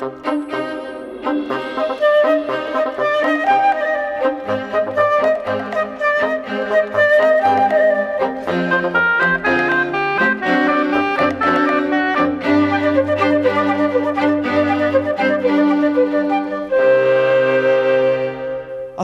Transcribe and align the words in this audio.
Há 0.00 0.04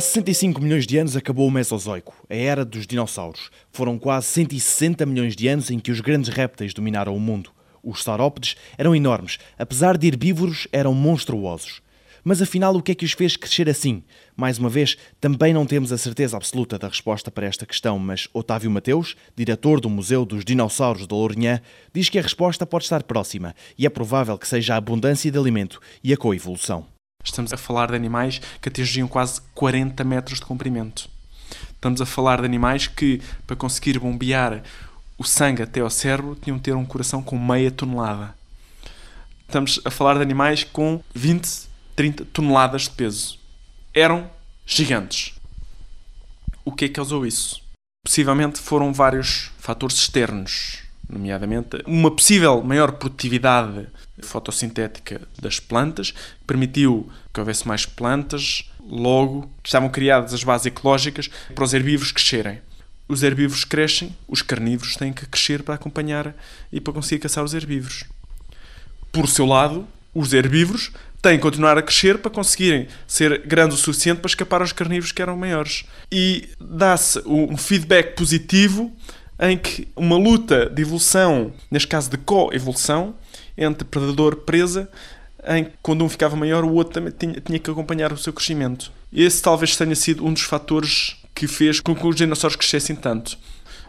65 0.01 0.63
milhões 0.63 0.87
de 0.87 0.97
anos 0.97 1.15
acabou 1.15 1.47
o 1.47 1.51
Mesozoico, 1.51 2.15
a 2.31 2.35
era 2.35 2.65
dos 2.65 2.87
dinossauros. 2.87 3.51
Foram 3.71 3.99
quase 3.99 4.29
160 4.29 5.05
milhões 5.05 5.37
de 5.37 5.47
anos 5.47 5.71
em 5.71 5.79
que 5.79 5.91
os 5.91 6.01
grandes 6.01 6.31
répteis 6.31 6.73
dominaram 6.73 7.15
o 7.15 7.21
mundo. 7.21 7.56
Os 7.87 8.03
saurópodes 8.03 8.57
eram 8.77 8.97
enormes, 8.97 9.39
apesar 9.57 9.97
de 9.97 10.09
herbívoros, 10.09 10.67
eram 10.73 10.93
monstruosos. 10.93 11.81
Mas 12.25 12.43
afinal, 12.43 12.75
o 12.75 12.83
que 12.83 12.91
é 12.91 12.95
que 12.97 13.05
os 13.05 13.13
fez 13.13 13.37
crescer 13.37 13.69
assim? 13.69 14.03
Mais 14.37 14.59
uma 14.59 14.69
vez, 14.69 14.97
também 15.21 15.55
não 15.55 15.65
temos 15.65 15.93
a 15.93 15.97
certeza 15.97 16.37
absoluta 16.37 16.77
da 16.77 16.89
resposta 16.89 17.31
para 17.31 17.47
esta 17.47 17.65
questão, 17.65 17.97
mas 17.97 18.27
Otávio 18.33 18.69
Mateus, 18.69 19.15
diretor 19.37 19.81
do 19.81 19.89
Museu 19.89 20.25
dos 20.25 20.45
Dinossauros 20.45 21.07
de 21.07 21.15
Lourinhã, 21.15 21.61
diz 21.95 22.09
que 22.09 22.19
a 22.19 22.23
resposta 22.23 22.67
pode 22.67 22.83
estar 22.83 23.05
próxima 23.05 23.55
e 23.79 23.87
é 23.87 23.89
provável 23.89 24.37
que 24.37 24.49
seja 24.49 24.75
a 24.75 24.79
abundância 24.79 25.31
de 25.31 25.39
alimento 25.39 25.81
e 26.03 26.13
a 26.13 26.17
coevolução. 26.17 26.85
Estamos 27.25 27.53
a 27.53 27.57
falar 27.57 27.91
de 27.91 27.95
animais 27.95 28.41
que 28.61 28.69
atingiam 28.69 29.07
quase 29.07 29.41
40 29.55 30.03
metros 30.03 30.41
de 30.41 30.45
comprimento. 30.45 31.09
Estamos 31.75 32.01
a 32.01 32.07
falar 32.07 32.41
de 32.41 32.47
animais 32.47 32.89
que, 32.89 33.23
para 33.47 33.55
conseguir 33.55 34.01
bombear 34.01 34.65
o 35.19 35.25
sangue 35.25 35.63
até 35.63 35.81
ao 35.81 35.91
cérebro, 35.91 36.37
tinham 36.41 36.57
de 36.57 36.65
ter 36.65 36.75
um 36.75 36.85
coração 36.85 37.23
com 37.23 37.39
meia 37.39 37.71
tonelada. 37.71 38.35
Estamos 39.47 39.81
a 39.85 39.91
falar 39.91 40.15
de 40.15 40.23
animais 40.23 40.65
com 40.65 41.03
20, 41.15 41.69
30 41.95 42.25
toneladas 42.27 42.83
de 42.83 42.91
peso. 42.91 43.39
Eram 43.95 44.29
gigantes. 44.67 45.35
O 46.65 46.73
que 46.73 46.87
é 46.87 46.89
que 46.89 46.95
causou 46.95 47.25
isso? 47.25 47.63
Possivelmente 48.05 48.61
foram 48.61 48.93
vários 48.93 49.51
fatores 49.59 49.97
externos, 49.97 50.79
nomeadamente 51.09 51.83
uma 51.87 52.11
possível 52.11 52.63
maior 52.63 52.93
produtividade 52.93 53.87
fotossintética 54.23 55.21
das 55.41 55.61
plantas, 55.61 56.13
permitiu 56.47 57.09
que 57.33 57.41
houvesse 57.41 57.67
mais 57.67 57.87
plantas, 57.87 58.71
logo 58.81 59.51
estavam 59.63 59.89
criadas 59.89 60.35
as 60.35 60.43
bases 60.43 60.67
ecológicas 60.67 61.29
para 61.55 61.65
os 61.65 61.73
herbívoros 61.73 62.13
crescerem. 62.13 62.61
Os 63.09 63.23
herbívoros 63.23 63.65
crescem, 63.65 64.17
os 64.27 64.43
carnívoros 64.43 64.97
têm 64.97 65.13
que 65.13 65.27
crescer 65.27 65.63
para 65.63 65.75
acompanhar 65.75 66.35
e 66.73 66.81
para 66.81 66.93
conseguir 66.93 67.21
caçar 67.21 67.45
os 67.45 67.55
herbívoros. 67.55 68.05
Por 69.13 69.29
seu 69.29 69.47
lado, 69.47 69.87
os 70.13 70.33
herbívoros 70.33 70.91
têm 71.23 71.37
que 71.37 71.43
continuar 71.43 71.79
a 71.79 71.83
crescer 71.83 72.19
para 72.19 72.31
conseguirem 72.31 72.89
ser 73.07 73.47
grandes 73.47 73.79
o 73.79 73.81
suficiente 73.81 74.21
para 74.21 74.29
escapar 74.29 74.61
aos 74.61 74.73
carnívoros 74.73 75.13
que 75.13 75.23
eram 75.23 75.37
maiores. 75.37 75.85
E 76.11 76.49
dá-se 76.61 77.21
um 77.27 77.57
feedback 77.57 78.17
positivo 78.17 78.93
em 79.39 79.57
que 79.57 79.89
uma 79.95 80.17
luta 80.17 80.69
de 80.69 80.83
evolução, 80.83 81.53
neste 81.71 81.89
caso 81.89 82.11
de 82.11 82.17
co-evolução, 82.17 83.15
entre 83.57 83.85
predador-presa, 83.85 84.91
em 85.47 85.65
que 85.65 85.73
quando 85.83 86.05
um 86.05 86.09
ficava 86.09 86.35
maior, 86.35 86.65
o 86.65 86.73
outro 86.73 86.95
também 86.95 87.13
tinha, 87.17 87.41
tinha 87.41 87.59
que 87.59 87.71
acompanhar 87.71 88.13
o 88.13 88.19
seu 88.19 88.33
crescimento. 88.33 88.91
Esse 89.13 89.41
talvez 89.41 89.77
tenha 89.77 89.95
sido 89.95 90.25
um 90.25 90.33
dos 90.33 90.43
fatores 90.43 91.17
que 91.37 91.47
fez 91.47 91.79
com 91.79 91.95
que 91.95 92.07
os 92.07 92.17
dinossauros 92.17 92.57
crescessem 92.57 92.97
tanto. 92.97 93.39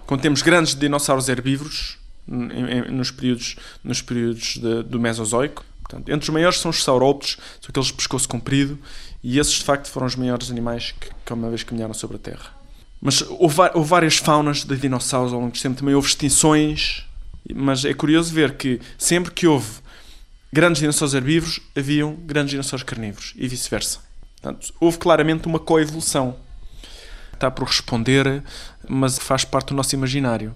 Quando 0.06 0.22
temos 0.22 0.42
grandes 0.42 0.76
dinossauros 0.76 1.30
herbívoros, 1.30 1.98
nos 2.28 3.10
períodos, 3.10 3.56
nos 3.82 4.02
períodos 4.02 4.58
de, 4.58 4.84
do 4.84 5.00
Mesozoico, 5.00 5.66
Portanto, 5.88 6.10
entre 6.10 6.24
os 6.24 6.30
maiores 6.30 6.60
são 6.60 6.70
os 6.70 6.84
saurópodes, 6.84 7.38
são 7.62 7.70
aqueles 7.70 7.88
de 7.88 7.94
pescoço 7.94 8.28
comprido, 8.28 8.78
e 9.24 9.40
esses 9.40 9.54
de 9.54 9.64
facto 9.64 9.88
foram 9.88 10.06
os 10.06 10.18
maiores 10.18 10.52
animais 10.52 10.94
que, 11.00 11.10
que 11.26 11.34
uma 11.34 11.50
vez 11.50 11.64
caminharam 11.64 11.94
sobre 11.94 12.18
a 12.18 12.20
Terra. 12.20 12.52
Mas 13.02 13.22
houve, 13.22 13.62
houve 13.74 13.90
várias 13.90 14.18
faunas 14.18 14.66
de 14.66 14.76
dinossauros 14.76 15.32
ao 15.32 15.40
longo 15.40 15.54
do 15.54 15.58
tempo, 15.58 15.80
também 15.80 15.96
houve 15.96 16.10
extinções, 16.10 17.06
mas 17.56 17.86
é 17.86 17.94
curioso 17.94 18.34
ver 18.34 18.58
que 18.58 18.82
sempre 18.98 19.32
que 19.32 19.48
houve 19.48 19.80
grandes 20.52 20.82
dinossauros 20.82 21.14
herbívoros, 21.14 21.62
haviam 21.74 22.16
grandes 22.16 22.52
dinossauros 22.52 22.84
carnívoros 22.84 23.34
e 23.38 23.48
vice-versa. 23.48 24.00
Portanto, 24.42 24.74
houve 24.82 24.98
claramente 24.98 25.48
uma 25.48 25.60
coevolução. 25.60 26.36
Está 27.38 27.52
por 27.52 27.68
responder, 27.68 28.44
mas 28.90 29.20
faz 29.20 29.46
parte 29.46 29.68
do 29.68 29.76
nosso 29.76 29.94
imaginário. 29.94 30.56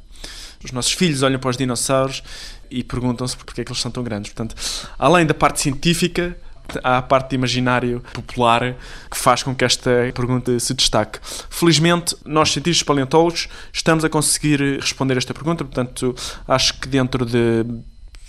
Os 0.64 0.72
nossos 0.72 0.94
filhos 0.94 1.22
olham 1.22 1.40
para 1.40 1.52
os 1.52 1.58
dinossauros 1.58 2.24
e 2.72 2.84
perguntam-se 2.84 3.38
porque 3.38 3.62
é 3.62 3.64
que 3.64 3.72
eles 3.72 3.80
são 3.80 3.92
tão 3.92 4.04
grandes. 4.04 4.32
Portanto, 4.32 4.56
além 4.98 5.24
da 5.28 5.34
parte 5.36 5.62
científica, 5.62 6.36
há 6.84 6.98
a 6.98 7.02
parte 7.04 7.30
de 7.30 7.36
imaginário 7.36 8.04
popular 8.14 8.76
que 9.12 9.18
faz 9.18 9.44
com 9.44 9.54
que 9.54 9.64
esta 9.64 9.92
pergunta 10.16 10.60
se 10.60 10.74
destaque. 10.74 11.20
Felizmente, 11.52 12.16
nós, 12.26 12.52
cientistas 12.52 12.82
paleontólogos, 12.82 13.48
estamos 13.72 14.04
a 14.04 14.10
conseguir 14.10 14.80
responder 14.80 15.18
esta 15.18 15.36
pergunta, 15.36 15.64
portanto, 15.64 16.16
acho 16.48 16.80
que 16.80 16.88
dentro 16.88 17.28
de 17.28 17.64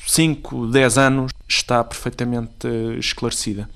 5, 0.07 0.67
10 0.67 0.99
anos 0.99 1.33
está 1.49 1.83
perfeitamente 1.83 2.69
esclarecida. 2.99 3.67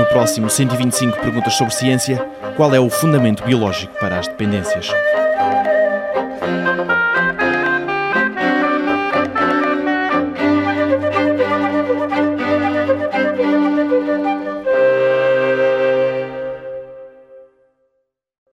No 0.00 0.06
próximo 0.06 0.48
125 0.48 1.20
Perguntas 1.20 1.52
sobre 1.52 1.74
Ciência, 1.74 2.26
qual 2.56 2.74
é 2.74 2.80
o 2.80 2.88
fundamento 2.88 3.44
biológico 3.44 3.92
para 4.00 4.18
as 4.18 4.26
dependências? 4.26 4.88